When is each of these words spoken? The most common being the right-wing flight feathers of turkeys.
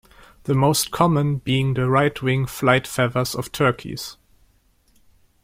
The 0.45 0.55
most 0.55 0.89
common 0.89 1.35
being 1.35 1.75
the 1.75 1.87
right-wing 1.87 2.47
flight 2.47 2.87
feathers 2.87 3.35
of 3.35 3.51
turkeys. 3.51 4.17